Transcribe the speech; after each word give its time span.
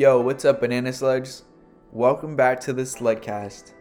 Yo, 0.00 0.18
what's 0.18 0.46
up, 0.46 0.60
Banana 0.60 0.90
Slugs? 0.94 1.42
Welcome 1.92 2.34
back 2.34 2.58
to 2.60 2.72
the 2.72 2.84
Slugcast. 2.84 3.74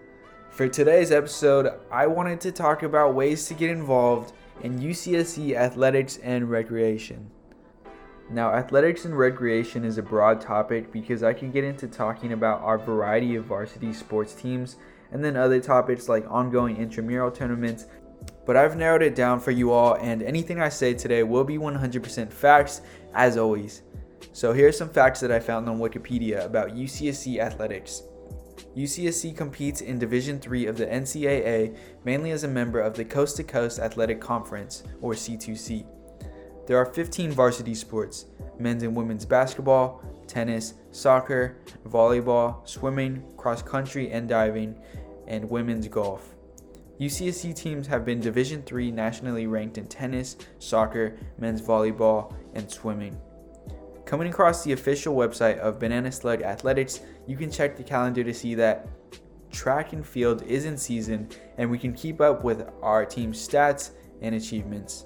For 0.50 0.68
today's 0.68 1.14
episode, 1.14 1.80
I 1.90 2.08
wanted 2.08 2.42
to 2.42 2.52
talk 2.52 2.84
about 2.84 3.16
ways 3.16 3.48
to 3.48 3.54
get 3.54 3.70
involved 3.70 4.34
in 4.62 4.82
UCSC 4.82 5.56
athletics 5.56 6.18
and 6.18 6.50
recreation. 6.50 7.32
Now, 8.30 8.54
athletics 8.54 9.06
and 9.06 9.18
recreation 9.18 9.86
is 9.86 9.98
a 9.98 10.04
broad 10.04 10.42
topic 10.42 10.92
because 10.92 11.24
I 11.24 11.32
can 11.32 11.52
get 11.52 11.64
into 11.64 11.88
talking 11.88 12.34
about 12.34 12.60
our 12.64 12.78
variety 12.78 13.38
of 13.38 13.46
varsity 13.46 13.94
sports 13.94 14.34
teams 14.34 14.76
and 15.14 15.24
then 15.24 15.38
other 15.38 15.62
topics 15.62 16.10
like 16.10 16.30
ongoing 16.30 16.76
intramural 16.76 17.32
tournaments. 17.32 17.86
But 18.46 18.58
I've 18.58 18.76
narrowed 18.76 19.04
it 19.04 19.16
down 19.16 19.40
for 19.40 19.52
you 19.52 19.72
all, 19.72 19.94
and 19.94 20.22
anything 20.22 20.60
I 20.60 20.68
say 20.68 20.94
today 20.94 21.24
will 21.24 21.46
be 21.46 21.58
100% 21.58 22.30
facts, 22.30 22.82
as 23.14 23.38
always. 23.38 23.84
So, 24.34 24.54
here 24.54 24.68
are 24.68 24.72
some 24.72 24.90
facts 24.90 25.20
that 25.22 25.32
I 25.32 25.40
found 25.40 25.68
on 25.70 25.80
Wikipedia 25.80 26.46
about 26.46 26.76
UCSC 26.76 27.40
athletics. 27.40 28.04
UCSC 28.78 29.36
competes 29.36 29.82
in 29.82 29.98
Division 29.98 30.40
III 30.40 30.68
of 30.68 30.78
the 30.78 30.86
NCAA 30.86 31.76
mainly 32.06 32.32
as 32.32 32.44
a 32.44 32.48
member 32.48 32.80
of 32.80 32.96
the 32.96 33.06
Coast 33.06 33.38
to 33.38 33.44
Coast 33.44 33.80
Athletic 33.80 34.22
Conference, 34.22 34.84
or 35.02 35.14
C2C. 35.14 35.86
There 36.68 36.78
are 36.78 36.86
15 36.86 37.32
varsity 37.32 37.74
sports 37.74 38.26
men's 38.60 38.84
and 38.84 38.96
women's 38.96 39.26
basketball, 39.26 40.04
tennis, 40.28 40.76
soccer, 40.92 41.58
volleyball, 41.88 42.68
swimming, 42.68 43.24
cross 43.38 43.62
country 43.64 44.12
and 44.12 44.30
diving, 44.30 44.80
and 45.28 45.50
women's 45.50 45.88
golf. 45.88 46.36
UCSC 47.00 47.56
teams 47.56 47.88
have 47.88 48.06
been 48.06 48.20
Division 48.20 48.64
III 48.72 48.92
nationally 48.92 49.48
ranked 49.48 49.78
in 49.78 49.88
tennis, 49.88 50.36
soccer, 50.60 51.18
men's 51.38 51.62
volleyball, 51.62 52.36
and 52.54 52.70
swimming. 52.70 53.18
Coming 54.10 54.30
across 54.30 54.64
the 54.64 54.72
official 54.72 55.16
website 55.16 55.60
of 55.60 55.78
Banana 55.78 56.12
Slug 56.12 56.42
Athletics, 56.42 57.02
you 57.28 57.38
can 57.38 57.52
check 57.52 57.78
the 57.78 57.84
calendar 57.84 58.24
to 58.24 58.34
see 58.34 58.56
that 58.56 58.88
track 59.52 59.94
and 59.94 60.04
field 60.04 60.42
is 60.48 60.66
in 60.66 60.80
season 60.80 61.30
and 61.60 61.70
we 61.70 61.78
can 61.78 61.94
keep 61.94 62.20
up 62.20 62.44
with 62.44 62.68
our 62.82 63.06
team's 63.06 63.38
stats 63.48 63.92
and 64.24 64.34
achievements. 64.34 65.06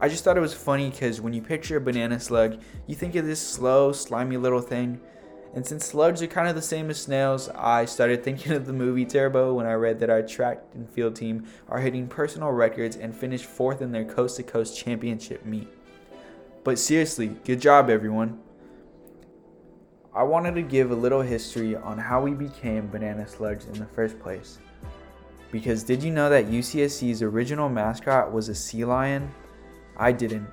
I 0.00 0.08
just 0.08 0.24
thought 0.24 0.38
it 0.38 0.40
was 0.40 0.54
funny 0.54 0.88
because 0.88 1.20
when 1.20 1.34
you 1.34 1.42
picture 1.42 1.76
a 1.76 1.80
banana 1.80 2.18
slug, 2.18 2.62
you 2.86 2.94
think 2.94 3.16
of 3.16 3.26
this 3.26 3.38
slow, 3.38 3.92
slimy 3.92 4.38
little 4.38 4.62
thing. 4.62 4.98
And 5.54 5.66
since 5.66 5.84
slugs 5.84 6.22
are 6.22 6.26
kind 6.26 6.48
of 6.48 6.54
the 6.54 6.62
same 6.62 6.88
as 6.88 6.98
snails, 6.98 7.50
I 7.50 7.84
started 7.84 8.24
thinking 8.24 8.52
of 8.52 8.64
the 8.64 8.72
movie 8.72 9.04
Turbo 9.04 9.52
when 9.52 9.66
I 9.66 9.74
read 9.74 9.98
that 10.00 10.08
our 10.08 10.22
track 10.22 10.62
and 10.72 10.88
field 10.88 11.16
team 11.16 11.44
are 11.68 11.80
hitting 11.80 12.08
personal 12.08 12.50
records 12.50 12.96
and 12.96 13.14
finished 13.14 13.44
fourth 13.44 13.82
in 13.82 13.92
their 13.92 14.06
coast 14.06 14.38
to 14.38 14.42
coast 14.42 14.74
championship 14.74 15.44
meet. 15.44 15.68
But 16.66 16.80
seriously, 16.80 17.28
good 17.44 17.60
job, 17.60 17.88
everyone. 17.88 18.40
I 20.12 20.24
wanted 20.24 20.56
to 20.56 20.62
give 20.62 20.90
a 20.90 20.96
little 20.96 21.22
history 21.22 21.76
on 21.76 21.96
how 21.96 22.20
we 22.20 22.32
became 22.32 22.88
Banana 22.88 23.28
Slugs 23.28 23.66
in 23.66 23.74
the 23.74 23.86
first 23.86 24.18
place. 24.18 24.58
Because 25.52 25.84
did 25.84 26.02
you 26.02 26.10
know 26.10 26.28
that 26.28 26.48
UCSC's 26.48 27.22
original 27.22 27.68
mascot 27.68 28.32
was 28.32 28.48
a 28.48 28.54
sea 28.56 28.84
lion? 28.84 29.30
I 29.96 30.10
didn't. 30.10 30.48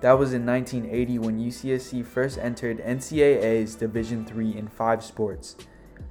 That 0.00 0.12
was 0.12 0.32
in 0.32 0.46
1980 0.46 1.18
when 1.18 1.40
UCSC 1.40 2.06
first 2.06 2.38
entered 2.38 2.78
NCAA's 2.78 3.74
Division 3.74 4.24
III 4.24 4.58
in 4.58 4.68
five 4.68 5.02
sports. 5.02 5.56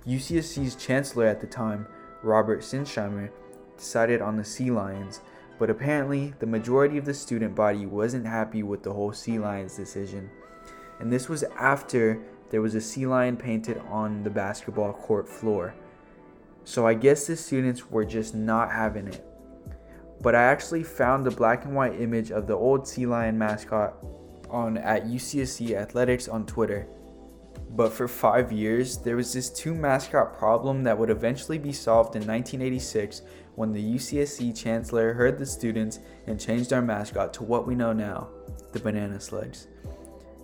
UCSC's 0.06 0.76
chancellor 0.76 1.28
at 1.28 1.40
the 1.40 1.48
time, 1.48 1.88
Robert 2.22 2.60
Sinsheimer, 2.60 3.30
decided 3.78 4.22
on 4.22 4.36
the 4.36 4.44
Sea 4.44 4.72
Lions 4.72 5.22
but 5.62 5.70
apparently 5.70 6.34
the 6.40 6.46
majority 6.48 6.98
of 6.98 7.06
the 7.06 7.14
student 7.14 7.54
body 7.54 7.86
wasn't 7.86 8.26
happy 8.26 8.64
with 8.64 8.82
the 8.82 8.92
whole 8.92 9.14
Sea 9.14 9.38
Lions 9.38 9.76
decision. 9.76 10.28
And 11.00 11.14
this 11.14 11.30
was 11.30 11.44
after 11.56 12.20
there 12.50 12.64
was 12.64 12.74
a 12.74 12.82
sea 12.82 13.06
lion 13.06 13.38
painted 13.38 13.80
on 13.88 14.24
the 14.24 14.32
basketball 14.32 14.92
court 14.92 15.30
floor. 15.30 15.76
So 16.64 16.88
I 16.88 16.96
guess 16.96 17.28
the 17.28 17.36
students 17.38 17.92
were 17.92 18.06
just 18.06 18.34
not 18.34 18.72
having 18.72 19.08
it. 19.10 19.24
But 20.20 20.34
I 20.34 20.42
actually 20.42 20.82
found 20.82 21.28
the 21.28 21.32
black 21.32 21.64
and 21.64 21.76
white 21.76 22.02
image 22.02 22.32
of 22.32 22.48
the 22.48 22.56
old 22.56 22.88
sea 22.88 23.06
lion 23.06 23.38
mascot 23.38 23.94
on 24.50 24.80
at 24.80 25.06
UCSC 25.06 25.76
Athletics 25.76 26.28
on 26.28 26.48
Twitter. 26.48 26.88
But 27.72 27.94
for 27.94 28.08
five 28.08 28.52
years, 28.52 28.98
there 28.98 29.16
was 29.16 29.32
this 29.32 29.50
two 29.50 29.74
mascot 29.74 30.38
problem 30.38 30.84
that 30.84 30.98
would 30.98 31.10
eventually 31.10 31.58
be 31.58 31.72
solved 31.72 32.16
in 32.16 32.28
1986 32.28 33.22
when 33.56 33.72
the 33.72 33.96
UCSC 33.96 34.58
chancellor 34.58 35.14
heard 35.14 35.38
the 35.38 35.46
students 35.46 36.00
and 36.28 36.40
changed 36.40 36.74
our 36.74 36.82
mascot 36.82 37.34
to 37.36 37.44
what 37.44 37.66
we 37.66 37.76
know 37.76 37.94
now 37.94 38.30
the 38.74 38.80
banana 38.80 39.20
slugs. 39.20 39.68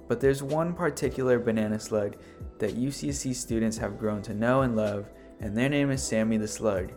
But 0.08 0.22
there's 0.22 0.42
one 0.42 0.74
particular 0.74 1.40
banana 1.40 1.80
slug 1.80 2.18
that 2.60 2.78
UCSC 2.78 3.36
students 3.36 3.78
have 3.78 4.00
grown 4.00 4.22
to 4.24 4.34
know 4.34 4.62
and 4.62 4.76
love, 4.76 5.10
and 5.42 5.56
their 5.56 5.70
name 5.70 5.92
is 5.92 6.02
Sammy 6.02 6.38
the 6.38 6.48
Slug. 6.48 6.92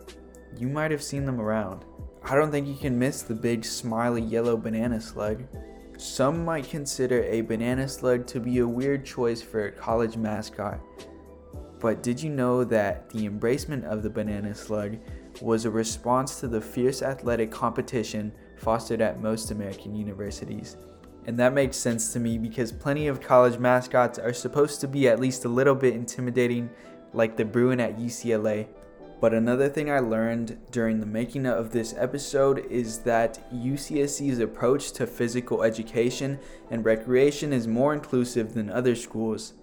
You 0.57 0.67
might 0.67 0.91
have 0.91 1.03
seen 1.03 1.25
them 1.25 1.39
around. 1.39 1.85
I 2.23 2.35
don't 2.35 2.51
think 2.51 2.67
you 2.67 2.75
can 2.75 2.97
miss 2.97 3.21
the 3.21 3.33
big 3.33 3.65
smiley 3.65 4.21
yellow 4.21 4.55
banana 4.55 5.01
slug. 5.01 5.43
Some 6.01 6.43
might 6.43 6.67
consider 6.67 7.21
a 7.25 7.41
banana 7.41 7.87
slug 7.87 8.25
to 8.25 8.39
be 8.39 8.57
a 8.57 8.67
weird 8.67 9.05
choice 9.05 9.39
for 9.39 9.67
a 9.67 9.71
college 9.71 10.17
mascot. 10.17 10.79
But 11.79 12.01
did 12.01 12.19
you 12.19 12.31
know 12.31 12.63
that 12.63 13.07
the 13.11 13.29
embracement 13.29 13.83
of 13.83 14.01
the 14.01 14.09
banana 14.09 14.55
slug 14.55 14.97
was 15.41 15.65
a 15.65 15.69
response 15.69 16.39
to 16.39 16.47
the 16.47 16.59
fierce 16.59 17.03
athletic 17.03 17.51
competition 17.51 18.31
fostered 18.57 18.99
at 18.99 19.21
most 19.21 19.51
American 19.51 19.95
universities. 19.95 20.75
And 21.27 21.37
that 21.37 21.53
makes 21.53 21.77
sense 21.77 22.11
to 22.13 22.19
me 22.19 22.39
because 22.39 22.71
plenty 22.71 23.05
of 23.05 23.21
college 23.21 23.59
mascots 23.59 24.17
are 24.17 24.33
supposed 24.33 24.81
to 24.81 24.87
be 24.87 25.07
at 25.07 25.19
least 25.19 25.45
a 25.45 25.49
little 25.49 25.75
bit 25.75 25.93
intimidating, 25.93 26.67
like 27.13 27.37
the 27.37 27.45
Bruin 27.45 27.79
at 27.79 27.99
UCLA. 27.99 28.67
But 29.21 29.35
another 29.35 29.69
thing 29.69 29.91
I 29.91 29.99
learned 29.99 30.57
during 30.71 30.99
the 30.99 31.05
making 31.05 31.45
of 31.45 31.71
this 31.71 31.93
episode 31.95 32.65
is 32.71 33.01
that 33.01 33.51
UCSC's 33.53 34.39
approach 34.39 34.93
to 34.93 35.05
physical 35.05 35.61
education 35.61 36.39
and 36.71 36.83
recreation 36.83 37.53
is 37.53 37.67
more 37.67 37.93
inclusive 37.93 38.55
than 38.55 38.71
other 38.71 38.95
schools. 38.95 39.53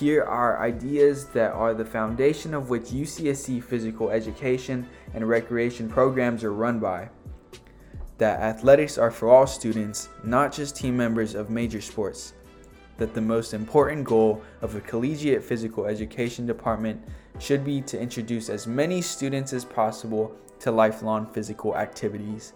Here 0.00 0.24
are 0.24 0.60
ideas 0.60 1.26
that 1.26 1.52
are 1.52 1.74
the 1.74 1.84
foundation 1.84 2.54
of 2.54 2.68
which 2.68 2.86
UCSC 2.86 3.62
physical 3.62 4.10
education 4.10 4.88
and 5.14 5.28
recreation 5.28 5.88
programs 5.88 6.42
are 6.42 6.52
run 6.52 6.80
by. 6.80 7.10
That 8.18 8.40
athletics 8.40 8.98
are 8.98 9.12
for 9.12 9.28
all 9.28 9.46
students, 9.46 10.08
not 10.24 10.52
just 10.52 10.74
team 10.74 10.96
members 10.96 11.36
of 11.36 11.50
major 11.50 11.80
sports. 11.80 12.32
That 12.98 13.14
the 13.14 13.20
most 13.20 13.52
important 13.52 14.04
goal 14.04 14.42
of 14.62 14.74
a 14.74 14.80
collegiate 14.80 15.42
physical 15.42 15.86
education 15.86 16.46
department 16.46 17.02
should 17.38 17.64
be 17.64 17.82
to 17.82 18.00
introduce 18.00 18.48
as 18.48 18.66
many 18.66 19.02
students 19.02 19.52
as 19.52 19.64
possible 19.64 20.34
to 20.60 20.70
lifelong 20.70 21.26
physical 21.26 21.76
activities. 21.76 22.54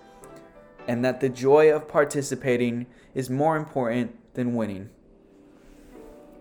And 0.89 1.05
that 1.05 1.21
the 1.21 1.28
joy 1.28 1.75
of 1.75 1.87
participating 1.87 2.87
is 3.15 3.28
more 3.28 3.56
important 3.56 4.17
than 4.34 4.55
winning. 4.55 4.89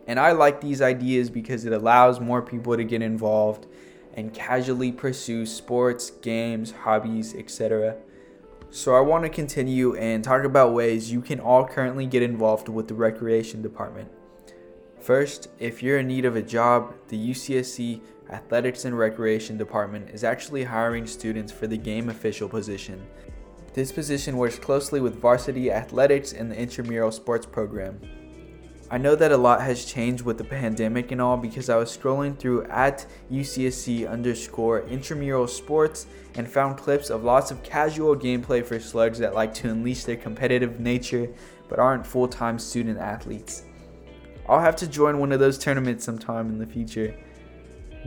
And 0.07 0.19
I 0.19 0.31
like 0.31 0.61
these 0.61 0.81
ideas 0.81 1.29
because 1.29 1.65
it 1.65 1.73
allows 1.73 2.19
more 2.19 2.41
people 2.41 2.75
to 2.75 2.83
get 2.83 3.01
involved 3.01 3.67
and 4.15 4.33
casually 4.33 4.91
pursue 4.91 5.45
sports, 5.45 6.09
games, 6.09 6.71
hobbies, 6.71 7.35
etc. 7.35 7.95
So 8.71 8.95
I 8.95 8.99
want 8.99 9.23
to 9.23 9.29
continue 9.29 9.95
and 9.95 10.23
talk 10.23 10.43
about 10.43 10.73
ways 10.73 11.11
you 11.11 11.21
can 11.21 11.39
all 11.39 11.65
currently 11.65 12.05
get 12.05 12.21
involved 12.21 12.69
with 12.69 12.87
the 12.87 12.93
recreation 12.93 13.63
department. 13.63 14.11
First, 14.99 15.49
if 15.57 15.81
you're 15.81 15.97
in 15.97 16.07
need 16.07 16.23
of 16.23 16.35
a 16.35 16.41
job, 16.43 16.93
the 17.07 17.31
UCSC 17.31 17.99
Athletics 18.29 18.85
and 18.85 18.95
Recreation 18.95 19.57
Department 19.57 20.11
is 20.11 20.23
actually 20.23 20.65
hiring 20.65 21.07
students 21.07 21.51
for 21.51 21.65
the 21.65 21.77
game 21.77 22.09
official 22.09 22.47
position. 22.47 23.01
This 23.73 23.91
position 23.91 24.37
works 24.37 24.59
closely 24.59 25.01
with 25.01 25.19
varsity 25.19 25.71
athletics 25.71 26.33
and 26.33 26.51
the 26.51 26.55
intramural 26.55 27.11
sports 27.11 27.47
program. 27.47 27.99
I 28.91 28.97
know 28.97 29.15
that 29.15 29.31
a 29.31 29.37
lot 29.37 29.61
has 29.61 29.85
changed 29.85 30.23
with 30.23 30.39
the 30.39 30.43
pandemic 30.43 31.11
and 31.11 31.21
all 31.21 31.37
because 31.37 31.69
I 31.69 31.75
was 31.75 31.95
scrolling 31.95 32.35
through 32.35 32.63
at 32.65 33.05
UCSC 33.31 34.09
underscore 34.09 34.81
intramural 34.87 35.47
sports 35.47 36.07
and 36.33 36.49
found 36.49 36.77
clips 36.77 37.11
of 37.11 37.23
lots 37.23 37.51
of 37.51 37.61
casual 37.61 38.15
gameplay 38.15 38.65
for 38.65 38.79
slugs 38.79 39.19
that 39.19 39.35
like 39.35 39.53
to 39.55 39.69
unleash 39.69 40.05
their 40.05 40.15
competitive 40.15 40.79
nature 40.79 41.29
but 41.67 41.77
aren't 41.77 42.05
full 42.05 42.27
time 42.27 42.57
student 42.57 42.97
athletes. 42.97 43.63
I'll 44.47 44.59
have 44.59 44.75
to 44.77 44.87
join 44.87 45.19
one 45.19 45.31
of 45.31 45.39
those 45.39 45.59
tournaments 45.59 46.03
sometime 46.03 46.49
in 46.49 46.57
the 46.57 46.65
future. 46.65 47.15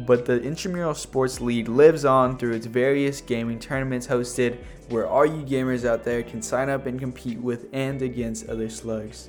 But 0.01 0.25
the 0.25 0.43
Intramural 0.43 0.95
Sports 0.95 1.41
League 1.41 1.69
lives 1.69 2.05
on 2.05 2.37
through 2.37 2.55
its 2.55 2.67
various 2.67 3.21
gaming 3.21 3.61
tournaments 3.61 4.09
hosted 4.09 4.59
where 4.89 5.07
all 5.07 5.25
you 5.25 5.45
gamers 5.45 5.85
out 5.85 6.03
there 6.03 6.25
can 6.25 6.43
sign 6.43 6.69
up 6.69 6.87
and 6.87 6.99
compete 6.99 7.39
with 7.39 7.69
and 7.73 8.03
against 8.03 8.49
other 8.49 8.69
slugs. 8.69 9.29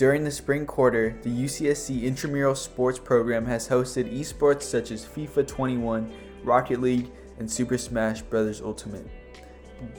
During 0.00 0.24
the 0.24 0.30
spring 0.30 0.64
quarter, 0.64 1.14
the 1.20 1.28
UCSC 1.28 2.04
Intramural 2.04 2.54
Sports 2.54 2.98
Program 2.98 3.44
has 3.44 3.68
hosted 3.68 4.10
esports 4.10 4.62
such 4.62 4.92
as 4.92 5.04
FIFA 5.04 5.46
21, 5.46 6.10
Rocket 6.42 6.80
League, 6.80 7.10
and 7.38 7.50
Super 7.50 7.76
Smash 7.76 8.22
Bros. 8.22 8.62
Ultimate. 8.62 9.06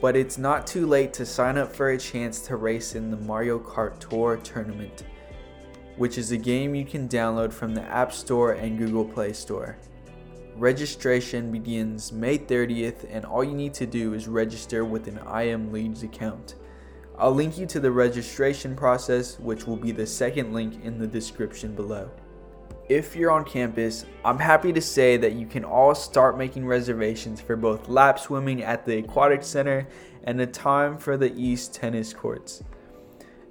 But 0.01 0.15
it's 0.15 0.39
not 0.39 0.65
too 0.65 0.87
late 0.87 1.13
to 1.13 1.23
sign 1.23 1.55
up 1.55 1.71
for 1.71 1.89
a 1.89 1.99
chance 1.99 2.39
to 2.47 2.55
race 2.55 2.95
in 2.95 3.11
the 3.11 3.17
Mario 3.17 3.59
Kart 3.59 3.99
Tour 3.99 4.37
tournament. 4.37 5.03
which 5.97 6.17
is 6.17 6.31
a 6.31 6.37
game 6.37 6.73
you 6.73 6.83
can 6.83 7.07
download 7.07 7.53
from 7.53 7.75
the 7.75 7.83
App 7.83 8.11
Store 8.11 8.53
and 8.53 8.79
Google 8.79 9.05
Play 9.05 9.33
Store. 9.33 9.77
Registration 10.55 11.51
begins 11.51 12.11
May 12.11 12.39
30th, 12.39 13.05
and 13.11 13.23
all 13.23 13.43
you 13.43 13.53
need 13.53 13.75
to 13.75 13.85
do 13.85 14.15
is 14.15 14.27
register 14.27 14.83
with 14.83 15.07
an 15.07 15.19
IMLeagues 15.19 16.01
account. 16.01 16.55
I'll 17.21 17.35
link 17.35 17.59
you 17.59 17.67
to 17.67 17.79
the 17.79 17.91
registration 17.91 18.75
process, 18.75 19.37
which 19.39 19.67
will 19.67 19.75
be 19.75 19.91
the 19.91 20.07
second 20.07 20.53
link 20.53 20.83
in 20.83 20.97
the 20.97 21.05
description 21.05 21.75
below. 21.75 22.09
If 22.89 23.15
you're 23.15 23.29
on 23.29 23.45
campus, 23.45 24.05
I'm 24.25 24.39
happy 24.39 24.73
to 24.73 24.81
say 24.81 25.17
that 25.17 25.33
you 25.33 25.45
can 25.45 25.63
all 25.63 25.93
start 25.93 26.35
making 26.35 26.65
reservations 26.65 27.39
for 27.39 27.55
both 27.55 27.87
lap 27.87 28.17
swimming 28.17 28.63
at 28.63 28.87
the 28.87 28.97
Aquatic 28.97 29.43
Center 29.43 29.87
and 30.23 30.39
the 30.39 30.47
time 30.47 30.97
for 30.97 31.15
the 31.15 31.31
East 31.39 31.75
tennis 31.75 32.11
courts. 32.11 32.63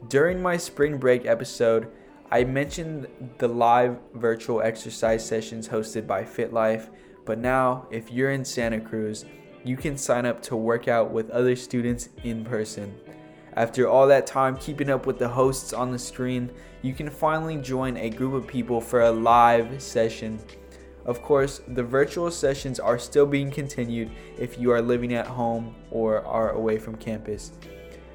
During 0.08 0.42
my 0.42 0.56
spring 0.56 0.98
break 0.98 1.24
episode, 1.24 1.92
I 2.28 2.42
mentioned 2.42 3.06
the 3.38 3.46
live 3.46 3.98
virtual 4.14 4.62
exercise 4.62 5.24
sessions 5.24 5.68
hosted 5.68 6.08
by 6.08 6.24
FitLife, 6.24 6.88
but 7.24 7.38
now, 7.38 7.86
if 7.92 8.10
you're 8.10 8.32
in 8.32 8.44
Santa 8.44 8.80
Cruz, 8.80 9.26
you 9.62 9.76
can 9.76 9.96
sign 9.96 10.26
up 10.26 10.42
to 10.42 10.56
work 10.56 10.88
out 10.88 11.12
with 11.12 11.30
other 11.30 11.54
students 11.54 12.08
in 12.24 12.44
person. 12.44 12.92
After 13.54 13.88
all 13.88 14.06
that 14.06 14.26
time 14.26 14.56
keeping 14.56 14.90
up 14.90 15.06
with 15.06 15.18
the 15.18 15.28
hosts 15.28 15.72
on 15.72 15.90
the 15.90 15.98
screen, 15.98 16.50
you 16.82 16.94
can 16.94 17.10
finally 17.10 17.56
join 17.56 17.96
a 17.96 18.08
group 18.08 18.32
of 18.34 18.46
people 18.46 18.80
for 18.80 19.02
a 19.02 19.10
live 19.10 19.82
session. 19.82 20.38
Of 21.04 21.22
course, 21.22 21.60
the 21.66 21.82
virtual 21.82 22.30
sessions 22.30 22.78
are 22.78 22.98
still 22.98 23.26
being 23.26 23.50
continued 23.50 24.10
if 24.38 24.58
you 24.58 24.70
are 24.70 24.80
living 24.80 25.14
at 25.14 25.26
home 25.26 25.74
or 25.90 26.24
are 26.24 26.50
away 26.50 26.78
from 26.78 26.94
campus. 26.96 27.52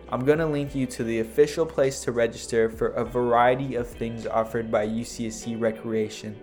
I'm 0.10 0.24
going 0.24 0.40
to 0.40 0.46
link 0.46 0.76
you 0.76 0.86
to 0.88 1.04
the 1.04 1.20
official 1.20 1.66
place 1.66 2.02
to 2.02 2.12
register 2.12 2.70
for 2.70 2.90
a 2.90 3.04
variety 3.04 3.76
of 3.76 3.88
things 3.88 4.28
offered 4.28 4.72
by 4.72 4.88
UCSC 4.88 5.60
Recreation. 5.60 6.40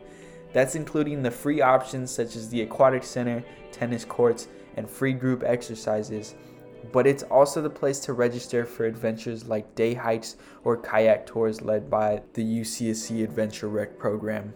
That's 0.52 0.74
including 0.74 1.22
the 1.22 1.30
free 1.30 1.62
options 1.62 2.10
such 2.10 2.36
as 2.36 2.50
the 2.50 2.62
aquatic 2.62 3.04
center, 3.04 3.42
tennis 3.70 4.04
courts, 4.04 4.48
and 4.76 4.90
free 4.90 5.12
group 5.12 5.42
exercises 5.44 6.34
but 6.90 7.06
it's 7.06 7.23
also 7.25 7.62
the 7.62 7.70
place 7.70 8.00
to 8.00 8.12
register 8.12 8.64
for 8.64 8.84
adventures 8.84 9.46
like 9.46 9.75
day 9.75 9.94
hikes 9.94 10.37
or 10.64 10.76
kayak 10.76 11.26
tours 11.26 11.62
led 11.62 11.88
by 11.88 12.23
the 12.34 12.61
UCSC 12.61 13.23
Adventure 13.23 13.69
Rec 13.69 13.99
program. 13.99 14.55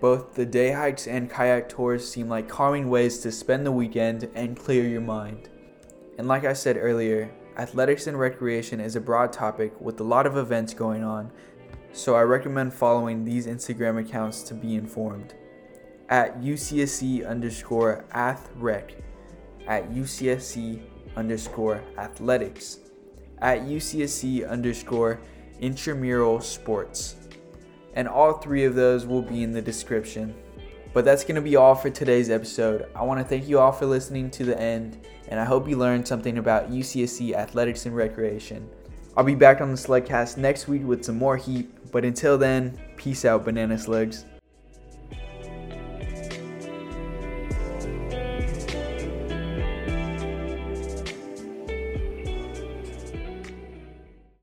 Both 0.00 0.34
the 0.34 0.46
day 0.46 0.72
hikes 0.72 1.06
and 1.06 1.30
kayak 1.30 1.68
tours 1.68 2.08
seem 2.10 2.28
like 2.28 2.48
calming 2.48 2.88
ways 2.88 3.18
to 3.20 3.32
spend 3.32 3.64
the 3.64 3.72
weekend 3.72 4.28
and 4.34 4.58
clear 4.58 4.86
your 4.86 5.00
mind. 5.00 5.48
And 6.18 6.28
like 6.28 6.44
I 6.44 6.52
said 6.52 6.76
earlier, 6.78 7.30
athletics 7.56 8.06
and 8.06 8.18
recreation 8.18 8.80
is 8.80 8.96
a 8.96 9.00
broad 9.00 9.32
topic 9.32 9.78
with 9.80 10.00
a 10.00 10.04
lot 10.04 10.26
of 10.26 10.36
events 10.36 10.74
going 10.74 11.04
on, 11.04 11.30
so 11.92 12.14
I 12.14 12.22
recommend 12.22 12.72
following 12.72 13.24
these 13.24 13.46
Instagram 13.46 14.00
accounts 14.00 14.42
to 14.44 14.54
be 14.54 14.74
informed. 14.74 15.34
At 16.08 16.40
UCSC 16.40 17.28
underscore 17.28 18.04
athrec, 18.14 18.92
at 19.66 19.90
UCSC 19.90 20.82
underscore 21.16 21.82
athletics, 21.98 22.80
at 23.38 23.62
UCSC 23.62 24.48
underscore 24.48 25.20
intramural 25.60 26.40
sports. 26.40 27.16
And 27.94 28.06
all 28.06 28.34
three 28.34 28.64
of 28.64 28.74
those 28.74 29.06
will 29.06 29.22
be 29.22 29.42
in 29.42 29.52
the 29.52 29.62
description. 29.62 30.34
But 30.92 31.04
that's 31.04 31.22
going 31.22 31.36
to 31.36 31.40
be 31.40 31.56
all 31.56 31.74
for 31.74 31.90
today's 31.90 32.30
episode. 32.30 32.88
I 32.94 33.02
want 33.02 33.20
to 33.20 33.24
thank 33.24 33.48
you 33.48 33.60
all 33.60 33.72
for 33.72 33.86
listening 33.86 34.30
to 34.32 34.44
the 34.44 34.60
end, 34.60 35.06
and 35.28 35.38
I 35.38 35.44
hope 35.44 35.68
you 35.68 35.76
learned 35.76 36.06
something 36.06 36.38
about 36.38 36.70
UCSC 36.70 37.34
athletics 37.34 37.86
and 37.86 37.94
recreation. 37.94 38.68
I'll 39.16 39.24
be 39.24 39.34
back 39.34 39.60
on 39.60 39.70
the 39.70 39.76
Slugcast 39.76 40.36
next 40.36 40.66
week 40.66 40.84
with 40.84 41.04
some 41.04 41.16
more 41.16 41.36
heat, 41.36 41.68
but 41.92 42.04
until 42.04 42.38
then, 42.38 42.78
peace 42.96 43.24
out, 43.24 43.44
Banana 43.44 43.78
Slugs. 43.78 44.24